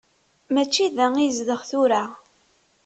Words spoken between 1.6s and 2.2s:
tura.